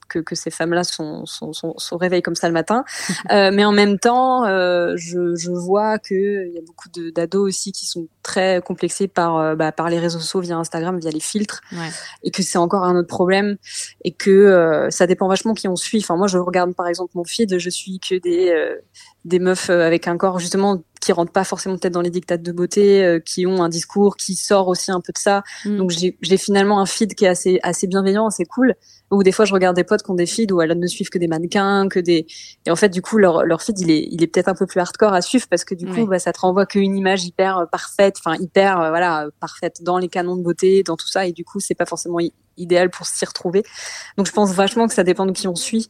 [0.09, 2.83] que, que ces femmes-là sont, sont, sont, sont réveillées comme ça le matin.
[3.31, 7.47] euh, mais en même temps, euh, je, je vois que il y a beaucoup d'ados
[7.47, 11.11] aussi qui sont très complexés par, euh, bah, par les réseaux sociaux, via Instagram, via
[11.11, 11.89] les filtres, ouais.
[12.23, 13.57] et que c'est encore un autre problème,
[14.03, 15.99] et que euh, ça dépend vachement qui on suit.
[15.99, 18.75] Enfin, moi, je regarde par exemple mon feed, je suis que des euh,
[19.25, 22.41] des meufs euh, avec un corps justement qui rentrent pas forcément peut-être dans les dictates
[22.41, 25.43] de beauté, euh, qui ont un discours qui sort aussi un peu de ça.
[25.65, 25.77] Mm.
[25.77, 28.75] Donc j'ai, finalement un feed qui est assez assez bienveillant, assez cool.
[29.11, 31.09] Ou des fois je regarde des potes qui ont des feeds où elles ne suivent
[31.09, 32.25] que des mannequins, que des
[32.65, 34.65] et en fait du coup leur leur feed il est il est peut-être un peu
[34.65, 36.07] plus hardcore à suivre parce que du coup oui.
[36.07, 39.97] bah, ça te renvoie qu'une image hyper euh, parfaite, enfin hyper euh, voilà parfaite dans
[39.97, 42.19] les canons de beauté, dans tout ça et du coup c'est pas forcément
[42.57, 43.63] idéal pour s'y retrouver.
[44.17, 45.87] Donc je pense vachement que ça dépend de qui on suit.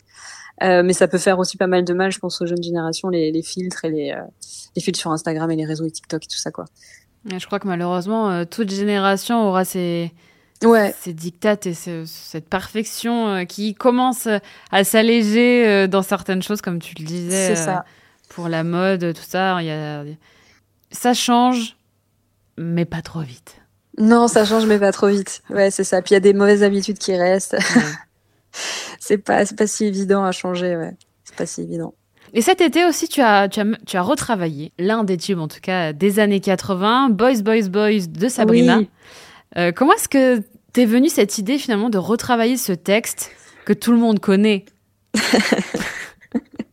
[0.64, 3.10] Euh, mais ça peut faire aussi pas mal de mal, je pense, aux jeunes générations,
[3.10, 4.22] les, les filtres et les, euh,
[4.76, 6.66] les filtres sur Instagram et les réseaux et TikTok et tout ça, quoi.
[7.26, 10.14] Je crois que malheureusement, euh, toute génération aura ses,
[10.64, 10.96] ouais.
[11.02, 14.30] ces dictates et ce, cette perfection qui commence
[14.72, 17.84] à s'alléger dans certaines choses, comme tu le disais, ça.
[18.30, 19.62] pour la mode, tout ça.
[19.62, 20.06] Y a...
[20.92, 21.76] Ça change,
[22.58, 23.60] mais pas trop vite.
[23.98, 25.42] Non, ça change, mais pas trop vite.
[25.50, 26.02] Ouais, c'est ça.
[26.02, 27.54] Puis il y a des mauvaises habitudes qui restent.
[27.54, 27.82] Ouais.
[29.00, 30.96] c'est pas, pas si évident à changer, ouais.
[31.24, 31.94] C'est pas si évident.
[32.34, 35.48] Et cet été aussi, tu as, tu as, tu as retravaillé l'un des tubes, en
[35.48, 38.80] tout cas, des années 80, Boys, Boys, Boys de Sabrina.
[38.80, 38.90] Oui.
[39.58, 40.42] Euh, comment est-ce que
[40.74, 43.32] t'es venue cette idée, finalement, de retravailler ce texte
[43.66, 44.66] que tout le monde connaît?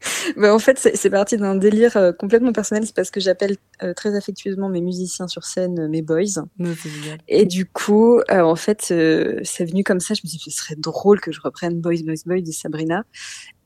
[0.36, 2.86] bah, en fait, c'est parti d'un délire euh, complètement personnel.
[2.86, 6.42] C'est parce que j'appelle euh, très affectueusement mes musiciens sur scène euh, mes boys.
[6.58, 6.74] Non,
[7.28, 10.14] et du coup, euh, en fait, euh, c'est venu comme ça.
[10.14, 13.04] Je me suis dit, ce serait drôle que je reprenne Boys, Boys, Boys de Sabrina.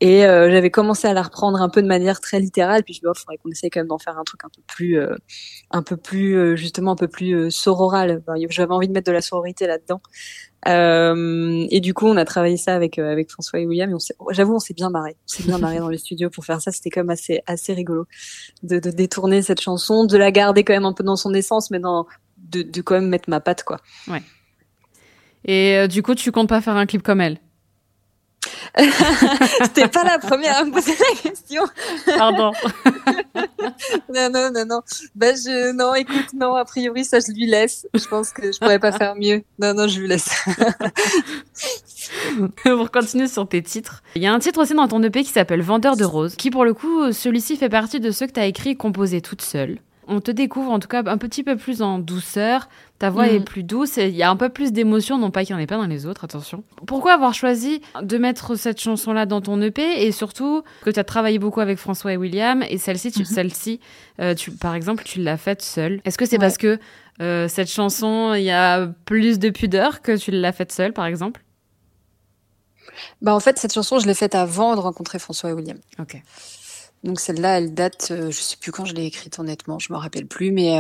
[0.01, 2.83] Et j'avais commencé à la reprendre un peu de manière très littérale.
[2.85, 4.45] Puis je me suis dit, oh, faudrait qu'on essaye quand même d'en faire un truc
[4.45, 5.01] un peu plus,
[5.71, 8.23] un peu plus, justement, un peu plus sororal.
[8.29, 10.03] Enfin, j'avais envie de mettre de la sororité là-dedans.
[10.69, 13.91] Euh, et du coup, on a travaillé ça avec euh, avec François et William.
[13.91, 15.17] Et j'avoue, on s'est bien marré.
[15.25, 16.73] On s'est bien marré dans les studios pour faire ça.
[16.73, 18.07] C'était même assez assez rigolo
[18.63, 21.71] de, de, détourner cette chanson, de la garder quand même un peu dans son essence,
[21.71, 22.07] mais dans
[22.39, 23.81] de, de quand même mettre ma patte quoi.
[24.09, 24.23] Ouais.
[25.45, 27.39] Et euh, du coup, tu comptes pas faire un clip comme elle?
[29.63, 31.63] C'était pas la première à me poser la question.
[32.17, 32.53] Pardon.
[34.15, 34.81] non, non, non, non.
[35.15, 37.87] Bah, je, non, écoute, non, a priori, ça, je lui laisse.
[37.95, 39.43] Je pense que je pourrais pas faire mieux.
[39.59, 40.29] Non, non, je lui laisse.
[42.63, 45.31] pour continuer sur tes titres, il y a un titre aussi dans ton EP qui
[45.31, 48.41] s'appelle Vendeur de roses, qui pour le coup, celui-ci fait partie de ceux que tu
[48.41, 51.57] as écrit et composés toute seule on te découvre en tout cas un petit peu
[51.57, 52.69] plus en douceur.
[52.99, 53.35] Ta voix mmh.
[53.35, 55.61] est plus douce et il y a un peu plus d'émotion, non pas qu'il n'y
[55.61, 56.65] en ait pas dans les autres, attention.
[56.87, 61.05] Pourquoi avoir choisi de mettre cette chanson-là dans ton EP et surtout que tu as
[61.05, 63.25] travaillé beaucoup avec François et William et celle-ci, tu, mmh.
[63.27, 63.81] celle-ci,
[64.21, 66.01] euh, tu, par exemple, tu l'as faite seule.
[66.05, 66.41] Est-ce que c'est ouais.
[66.41, 66.79] parce que
[67.21, 71.05] euh, cette chanson, il y a plus de pudeur que tu l'as faite seule, par
[71.05, 71.43] exemple?
[73.21, 75.79] Bah en fait, cette chanson, je l'ai faite avant de rencontrer François et William.
[75.99, 76.23] Ok.
[77.05, 80.27] Donc celle-là, elle date, je sais plus quand je l'ai écrite honnêtement, je me rappelle
[80.27, 80.73] plus, mais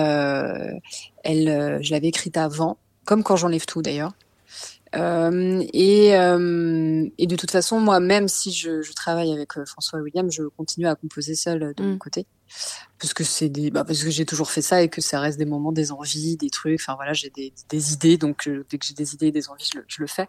[1.22, 4.12] elle, je l'avais écrite avant, comme quand j'enlève tout d'ailleurs.
[4.94, 9.64] Euh, et, euh, et, de toute façon, moi, même si je, je travaille avec euh,
[9.66, 11.98] François William, je continue à composer seul de mon mm.
[11.98, 12.26] côté
[12.98, 15.38] parce que c'est des bah parce que j'ai toujours fait ça et que ça reste
[15.38, 16.80] des moments des envies des trucs.
[16.80, 18.16] Enfin voilà j'ai des, des idées.
[18.16, 20.28] Donc euh, dès que j'ai des idées des envies je le, je le, fais.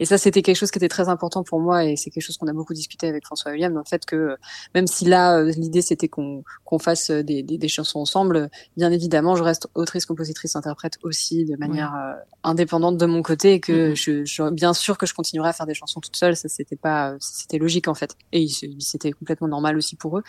[0.00, 2.36] Et ça c'était quelque chose qui était très important pour moi et c'est quelque chose
[2.36, 4.36] qu'on a beaucoup discuté avec François William dans le fait que
[4.74, 8.90] même si là euh, l'idée c'était qu'on qu'on fasse des, des, des, chansons ensemble bien
[8.90, 13.60] évidemment je reste autrice compositrice interprète aussi de manière euh, indépendante de mon côté et
[13.60, 16.36] que je, je, bien sûr que je continuerai à faire des chansons toute seule.
[16.36, 18.16] Ça c'était pas c'était logique en fait.
[18.32, 18.46] Et
[18.78, 20.22] c'était complètement normal aussi pour eux.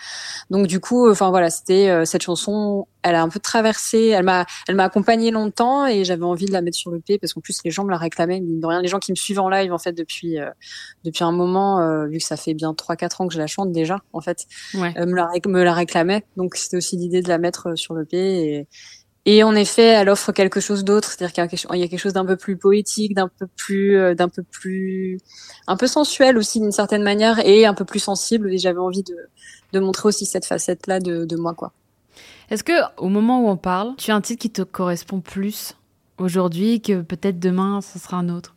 [0.50, 4.26] Donc du coup enfin voilà c'était euh, cette chanson, elle a un peu traversé, elle
[4.26, 7.34] m'a, elle m'a accompagnée longtemps et j'avais envie de la mettre sur le P parce
[7.34, 9.50] qu'en plus les gens me la réclamaient, de rien, les gens qui me suivent en
[9.50, 10.50] live en fait depuis euh,
[11.06, 13.72] depuis un moment, euh, vu que ça fait bien 3-4 ans que je la chante
[13.72, 17.78] déjà en fait, me la me la réclamait, donc c'était aussi l'idée de la mettre
[17.78, 18.68] sur le P et
[19.26, 22.26] et en effet, elle offre quelque chose d'autre, c'est-à-dire qu'il y a quelque chose d'un
[22.26, 25.18] peu plus poétique, d'un peu plus, d'un peu plus,
[25.68, 28.54] un peu sensuel aussi d'une certaine manière, et un peu plus sensible.
[28.54, 29.16] Et j'avais envie de,
[29.74, 31.74] de montrer aussi cette facette-là de, de moi, quoi.
[32.50, 35.76] Est-ce que, au moment où on parle, tu as un titre qui te correspond plus
[36.18, 38.56] aujourd'hui que peut-être demain, ce sera un autre?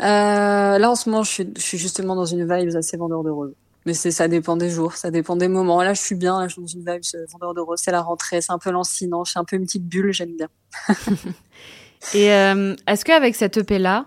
[0.00, 3.24] Euh, Là, en ce moment, je suis, je suis, justement dans une vibe assez vendeur
[3.24, 3.54] de rose.
[3.86, 5.82] Mais c'est, ça dépend des jours, ça dépend des moments.
[5.82, 7.80] Là, je suis bien, je suis dans une vibe vendeur de rose.
[7.82, 9.24] C'est la rentrée, c'est un peu lancinant.
[9.24, 10.48] Je suis un peu une petite bulle, j'aime bien.
[12.14, 14.06] Et euh, est-ce qu'avec cette EP-là,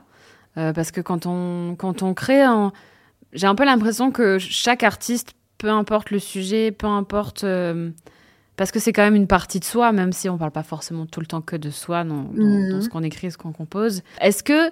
[0.57, 2.45] euh, parce que quand on, quand on crée,
[3.33, 7.43] j'ai un peu l'impression que chaque artiste peu importe le sujet, peu importe.
[7.43, 7.91] Euh,
[8.57, 11.05] parce que c'est quand même une partie de soi, même si on parle pas forcément
[11.05, 12.81] tout le temps que de soi dans, mhm.
[12.81, 14.01] ce qu'on écrit, ce qu'on compose.
[14.19, 14.71] Est-ce que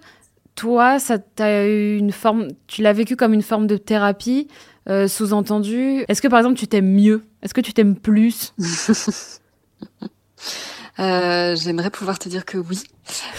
[0.56, 4.48] toi, ça t'a eu une forme, tu l'as vécu comme une forme de thérapie,
[4.90, 7.24] euh, sous-entendu Est-ce que par exemple tu t'aimes mieux?
[7.42, 8.54] Est-ce que tu t'aimes plus?
[11.00, 12.84] Euh, j'aimerais pouvoir te dire que oui.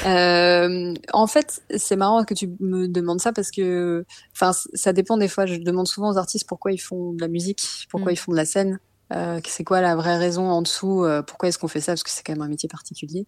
[0.06, 5.18] Euh, en fait, c'est marrant que tu me demandes ça parce que, enfin, ça dépend
[5.18, 5.44] des fois.
[5.44, 8.14] Je demande souvent aux artistes pourquoi ils font de la musique, pourquoi mm.
[8.14, 8.80] ils font de la scène.
[9.12, 11.92] Euh, c'est quoi la vraie raison en dessous euh, Pourquoi est-ce qu'on fait ça?
[11.92, 13.26] Parce que c'est quand même un métier particulier.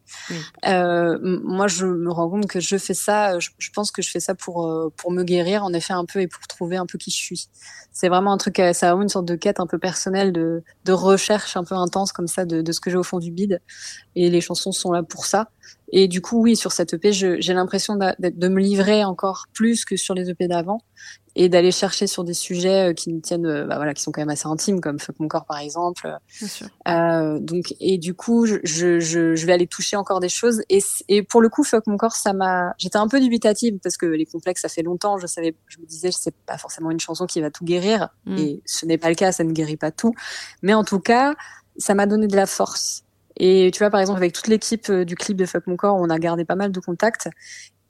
[0.67, 3.39] Euh, moi, je me rends compte que je fais ça.
[3.39, 6.05] Je, je pense que je fais ça pour euh, pour me guérir, en effet, un
[6.05, 7.49] peu et pour trouver un peu qui je suis.
[7.93, 10.63] C'est vraiment un truc, ça a vraiment une sorte de quête un peu personnelle, de
[10.85, 13.31] de recherche un peu intense comme ça de, de ce que j'ai au fond du
[13.31, 13.61] bide.
[14.15, 15.49] Et les chansons sont là pour ça.
[15.95, 19.85] Et du coup, oui, sur cette EP, j'ai l'impression de, de, me livrer encore plus
[19.85, 20.81] que sur les EP d'avant
[21.35, 24.13] et d'aller chercher sur des sujets euh, qui me tiennent, euh, bah voilà, qui sont
[24.13, 26.15] quand même assez intimes, comme Fuck mon corps par exemple.
[26.39, 26.67] Bien sûr.
[26.89, 30.63] Euh, donc, et du coup, je, je, je, vais aller toucher encore des choses.
[30.69, 33.97] Et, et pour le coup, Fuck mon corps, ça m'a, j'étais un peu dubitative parce
[33.97, 35.19] que les complexes, ça fait longtemps.
[35.19, 38.39] Je savais, je me disais, c'est pas forcément une chanson qui va tout guérir, mm.
[38.39, 40.15] et ce n'est pas le cas, ça ne guérit pas tout.
[40.63, 41.35] Mais en tout cas,
[41.79, 43.05] ça m'a donné de la force.
[43.37, 45.97] Et tu vois, par exemple, avec toute l'équipe euh, du clip de Fuck Mon Corps,
[45.97, 47.29] on a gardé pas mal de contacts.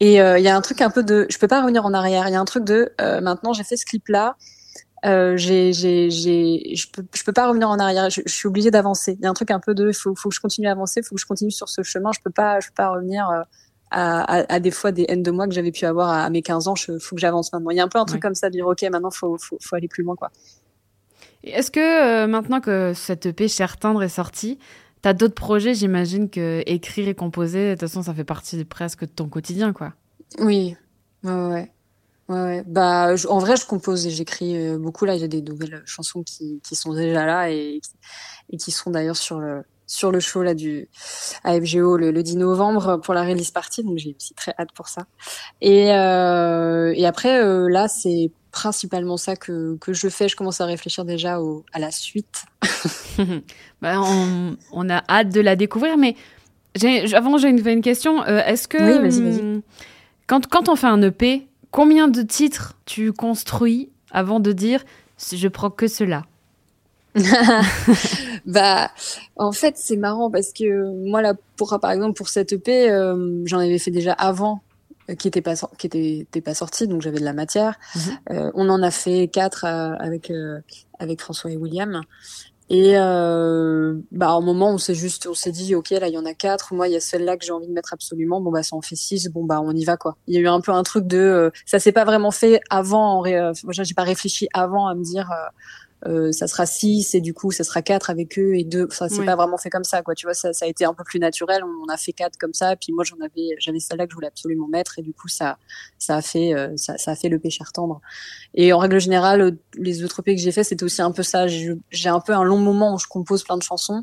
[0.03, 1.95] Et euh, il y a un truc un peu de, je peux pas revenir en
[1.95, 2.27] arrière.
[2.27, 4.35] Il y a un truc de, euh, maintenant j'ai fait ce clip-là,
[5.07, 8.11] euh, j'ai, j'ai, j'ai, je peux, je peux pas revenir en arrière.
[8.11, 9.17] Je, je suis obligée d'avancer.
[9.21, 11.05] Il y a un truc un peu de, faut, faut que je continue à avancer,
[11.05, 12.11] faut que je continue sur ce chemin.
[12.13, 13.29] Je peux pas, je peux pas revenir.
[13.93, 16.43] À, à, à, des fois des haines de moi que j'avais pu avoir à, mes
[16.43, 17.71] 15 ans, il faut que j'avance maintenant.
[17.71, 19.59] Il y a un peu un truc comme ça de dire ok maintenant faut, faut,
[19.61, 20.33] faut aller plus loin quoi.
[21.45, 24.59] Est-ce que maintenant que cette EP Cher Tendre est sortie,
[25.03, 29.01] T'as d'autres projets, j'imagine que écrire et composer, de toute façon, ça fait partie presque
[29.03, 29.95] de ton quotidien, quoi.
[30.39, 30.77] Oui,
[31.25, 31.73] ouais, ouais.
[32.29, 35.05] ouais, Bah, en vrai, je compose et j'écris euh, beaucoup.
[35.05, 37.81] Là, il y a des nouvelles chansons qui, qui sont déjà là et,
[38.51, 40.89] et qui seront d'ailleurs sur le sur le show là du
[41.45, 43.85] AFGO le, le 10 novembre pour la release party.
[43.85, 45.07] Donc, j'ai aussi très hâte pour ça.
[45.61, 50.29] Et euh, et après, euh, là, c'est principalement ça que, que je fais.
[50.29, 52.45] Je commence à réfléchir déjà au, à la suite.
[53.83, 56.15] bah, on, on, a hâte de la découvrir, mais
[57.15, 58.23] avant j'ai une, une, question.
[58.23, 59.63] Euh, est-ce que oui, vas -y, vas -y.
[60.27, 64.85] Quand, quand on fait un EP, combien de titres tu construis avant de dire
[65.19, 66.25] je prends que cela?
[68.47, 68.91] Bah
[69.37, 73.43] en fait c'est marrant parce que moi là pour par exemple pour cette EP euh,
[73.45, 74.63] j'en avais fait déjà avant
[75.19, 77.75] qui était pas qui était, était pas sorti donc j'avais de la matière.
[77.95, 78.01] -hmm.
[78.33, 80.61] euh, on en a fait quatre euh, avec euh,
[80.99, 82.03] avec François et William.
[82.71, 86.19] Et euh, bah au moment on s'est juste on s'est dit ok là il y
[86.19, 86.73] en a quatre.
[86.73, 88.41] Moi il y a celle-là que j'ai envie de mettre absolument.
[88.41, 89.29] Bon bah ça en fait six.
[89.29, 90.17] Bon bah on y va quoi.
[90.27, 93.07] Il y a eu un peu un truc de ça s'est pas vraiment fait avant
[93.17, 93.35] en ré...
[93.89, 95.29] j'ai pas réfléchi avant à me dire
[96.07, 98.87] euh, ça sera six et du coup ça sera quatre avec eux et deux.
[98.91, 100.15] Enfin, c'est pas vraiment fait comme ça, quoi.
[100.15, 101.63] Tu vois, ça, ça a été un peu plus naturel.
[101.65, 102.75] On a fait quatre comme ça.
[102.77, 105.59] Puis moi, j'en avais, j'avais celle-là que je voulais absolument mettre et du coup, ça,
[105.99, 108.01] ça a fait, euh, ça, ça a fait le pécheur tendre.
[108.55, 111.47] Et en règle générale, les autres EP que j'ai fait, c'était aussi un peu ça.
[111.47, 114.03] J'ai un peu un long moment où je compose plein de chansons.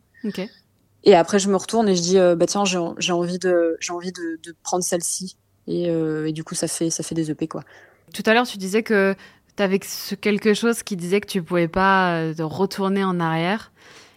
[1.04, 3.94] Et après, je me retourne et je dis, euh, bah tiens, j'ai envie de, j'ai
[3.94, 5.38] envie de, de prendre celle-ci.
[5.68, 7.64] Et, et du coup, ça fait, ça fait des EP, quoi.
[8.12, 9.16] Tout à l'heure, tu disais que
[9.62, 9.86] avec
[10.22, 13.72] quelque chose qui disait que tu pouvais pas euh, retourner en arrière.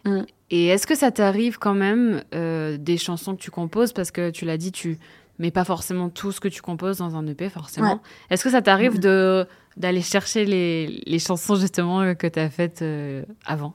[0.04, 0.22] Mm.
[0.50, 3.92] Et est-ce que ça t'arrive quand même euh, des chansons que tu composes?
[3.92, 4.98] Parce que tu l'as dit, tu
[5.38, 8.00] mets pas forcément tout ce que tu composes dans un EP forcément.
[8.30, 9.00] Est-ce que ça t'arrive mm.
[9.00, 9.46] de
[9.78, 13.72] d'aller chercher les, les, chansons justement que tu as faites euh, avant?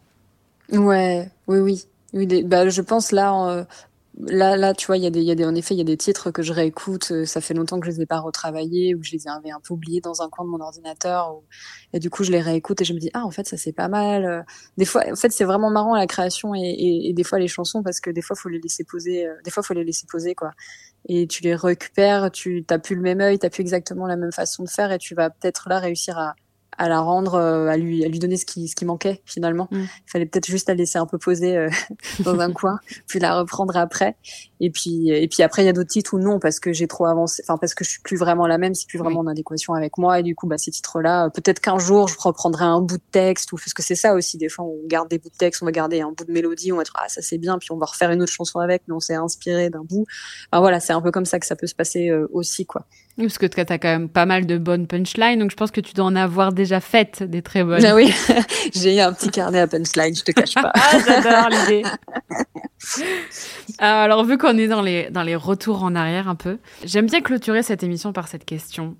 [0.71, 1.83] Ouais, oui, oui.
[2.13, 3.65] oui bah, je pense là,
[4.19, 5.81] là, là, tu vois, il y a des, y a des, en effet, il y
[5.81, 7.11] a des titres que je réécoute.
[7.11, 9.59] Euh, ça fait longtemps que je les ai pas retravaillés ou je les avais un
[9.59, 11.35] peu oubliés dans un coin de mon ordinateur.
[11.35, 11.43] Ou...
[11.93, 13.73] Et du coup, je les réécoute et je me dis, ah, en fait, ça c'est
[13.73, 14.25] pas mal.
[14.25, 14.41] Euh.
[14.77, 17.47] Des fois, en fait, c'est vraiment marrant la création et, et, et, des fois les
[17.47, 19.27] chansons parce que des fois, faut les laisser poser.
[19.27, 20.51] Euh, des fois, faut les laisser poser, quoi.
[21.09, 24.31] Et tu les récupères, tu t'as plus le même œil, t'as plus exactement la même
[24.31, 26.35] façon de faire et tu vas peut-être là réussir à,
[26.77, 29.67] à la rendre, euh, à lui, à lui donner ce qui, ce qui manquait finalement.
[29.71, 29.81] Mm.
[29.81, 31.69] Il fallait peut-être juste la laisser un peu poser euh,
[32.19, 34.15] dans un coin, puis la reprendre après.
[34.59, 36.87] Et puis, et puis après il y a d'autres titres où non parce que j'ai
[36.87, 39.27] trop avancé, enfin parce que je suis plus vraiment la même, c'est plus vraiment en
[39.27, 40.19] adéquation avec moi.
[40.19, 43.03] Et du coup, bah ces titres-là, euh, peut-être qu'un jour je reprendrai un bout de
[43.11, 44.37] texte ou parce que c'est ça aussi.
[44.37, 46.71] Des fois, on garde des bouts de texte, on va garder un bout de mélodie,
[46.71, 48.83] on va dire ah ça c'est bien, puis on va refaire une autre chanson avec,
[48.87, 50.05] mais on s'est inspiré d'un bout.
[50.51, 52.85] Enfin voilà, c'est un peu comme ça que ça peut se passer aussi quoi.
[53.17, 55.71] Oui, parce que tu as quand même pas mal de bonnes punchlines, donc je pense
[55.71, 57.83] que tu dois en avoir déjà faites des très bonnes.
[57.83, 58.13] Ah oui,
[58.75, 60.71] j'ai un petit carnet à punchlines, je te cache pas.
[60.75, 61.83] ah, j'adore l'idée.
[62.99, 62.99] Euh,
[63.79, 67.21] alors, vu qu'on est dans les, dans les retours en arrière un peu, j'aime bien
[67.21, 68.95] clôturer cette émission par cette question.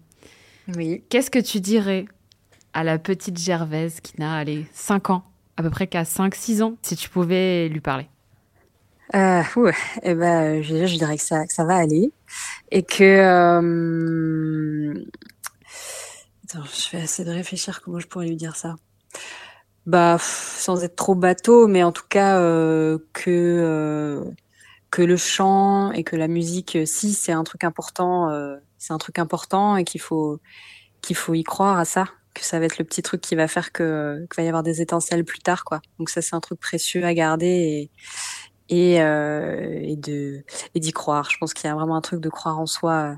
[0.76, 1.04] Oui.
[1.10, 2.06] Qu'est-ce que tu dirais
[2.74, 5.24] à la petite Gervaise qui n'a, allez, 5 ans,
[5.58, 8.08] à peu près qu'à 5-6 ans, si tu pouvais lui parler?
[9.16, 9.44] Euh,
[10.04, 12.12] eh ben, je, dirais que ça, que ça va aller
[12.72, 14.94] et que euh,
[16.50, 18.76] Attends, je vais essayer de réfléchir comment je pourrais lui dire ça.
[19.86, 24.24] Bah, sans être trop bateau, mais en tout cas euh, que euh,
[24.92, 28.98] que le chant et que la musique, si c'est un truc important, euh, c'est un
[28.98, 30.40] truc important et qu'il faut
[31.02, 33.48] qu'il faut y croire à ça, que ça va être le petit truc qui va
[33.48, 35.82] faire que qu'il va y avoir des étincelles plus tard, quoi.
[36.00, 37.92] Donc ça, c'est un truc précieux à garder et
[38.70, 40.44] et, euh, et de
[40.76, 41.30] et d'y croire.
[41.32, 43.18] Je pense qu'il y a vraiment un truc de croire en soi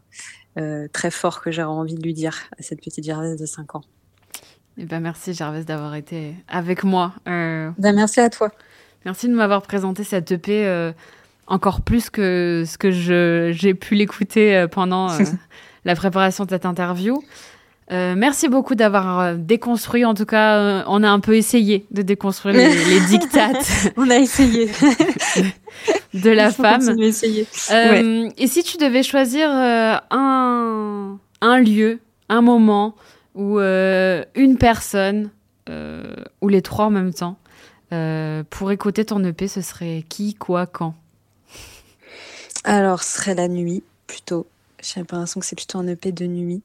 [0.58, 3.76] euh, très fort que j'aurais envie de lui dire à cette petite Gervaise de 5
[3.76, 3.84] ans.
[4.78, 7.14] Eh ben merci Gervaise d'avoir été avec moi.
[7.28, 7.70] Euh...
[7.78, 8.52] Ben merci à toi.
[9.06, 10.92] Merci de m'avoir présenté cette EP euh,
[11.48, 15.10] encore plus que ce que j'ai pu l'écouter euh, pendant
[15.86, 17.22] la préparation de cette interview.
[17.92, 20.06] Euh, merci beaucoup d'avoir euh, déconstruit.
[20.06, 23.92] En tout cas, euh, on a un peu essayé de déconstruire les, les dictates.
[23.98, 24.70] on a essayé.
[26.14, 27.00] de la femme.
[27.00, 27.48] Essayer.
[27.72, 28.30] Ouais.
[28.38, 32.00] Et si tu devais choisir un, un lieu,
[32.30, 32.96] un moment
[33.34, 35.30] ou une personne
[36.42, 37.38] ou les trois en même temps
[38.50, 40.94] pour écouter ton EP, ce serait qui, quoi, quand?
[42.64, 44.46] Alors, ce serait la nuit plutôt.
[44.82, 46.62] J'ai l'impression que c'est plutôt un EP de nuit.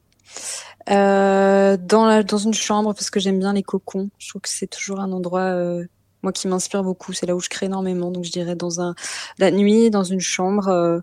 [0.91, 4.09] Euh, dans, la, dans une chambre parce que j'aime bien les cocons.
[4.19, 5.83] Je trouve que c'est toujours un endroit euh,
[6.21, 7.11] moi qui m'inspire beaucoup.
[7.13, 8.11] C'est là où je crée énormément.
[8.11, 8.93] Donc je dirais dans un
[9.39, 10.99] la nuit, dans une chambre euh,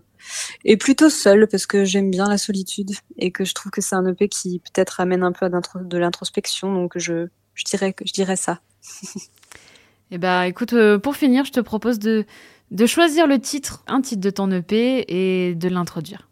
[0.63, 3.95] et plutôt seule parce que j'aime bien la solitude et que je trouve que c'est
[3.95, 6.73] un EP qui peut-être amène un peu de l'introspection.
[6.73, 8.61] Donc je je dirais je dirais ça.
[10.11, 12.25] eh ben écoute, pour finir, je te propose de
[12.71, 16.29] de choisir le titre, un titre de ton EP et de l'introduire.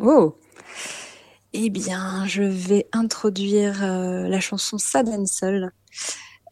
[0.00, 0.36] Oh.
[1.56, 5.70] Eh bien, je vais introduire euh, la chanson Sad and Soul,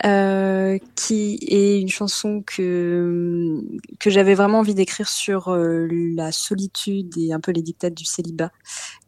[0.07, 3.61] euh, qui est une chanson que
[3.99, 8.05] que j'avais vraiment envie d'écrire sur euh, la solitude et un peu les dictats du
[8.05, 8.53] célibat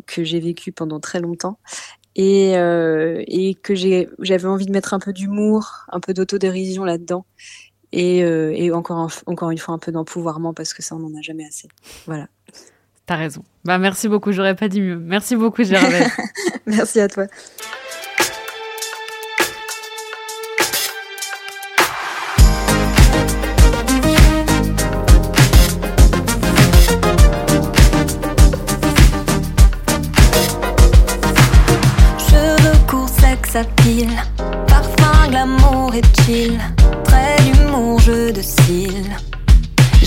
[0.07, 1.61] que j'ai vécu pendant très longtemps
[2.17, 7.25] et et que j'avais envie de mettre un peu d'humour, un peu d'autodérision là-dedans
[7.93, 11.23] et, et encore encore une fois un peu d'empouvoirment parce que ça on en a
[11.23, 11.69] jamais assez.
[12.07, 12.29] Voilà.
[13.07, 13.45] T'as raison.
[13.64, 14.97] Bah merci beaucoup, j'aurais pas dit mieux.
[14.97, 16.07] Merci beaucoup Gervais.
[16.67, 17.27] merci à toi.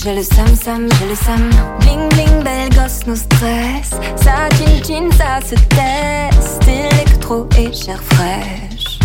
[0.08, 1.50] j'ai le sam sam, j'ai le sam.
[1.82, 3.90] Bling bling, belle gosse, no stress.
[4.16, 6.66] Ça chin chin, ça se teste.
[6.66, 9.00] Électro et chair fraîche.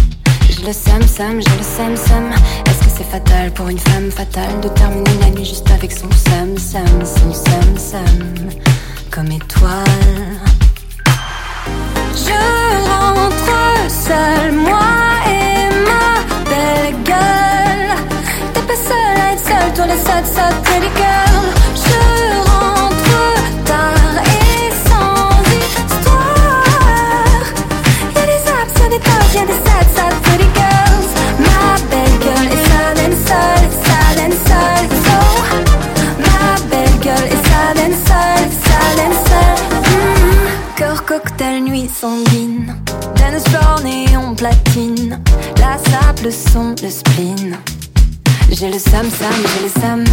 [0.48, 2.30] J'ai le sam sam, j'ai le sam sam.
[2.66, 6.08] Est-ce que c'est fatal pour une femme fatale de terminer la nuit juste avec son
[6.10, 8.34] sam sam, son sam sam,
[9.10, 9.84] comme étoile?
[12.14, 12.38] Je
[12.88, 15.11] rentre seule, moi.
[19.74, 21.11] told her, sad, sad, pretty girl.
[49.02, 50.11] Bilsem sen bilsem.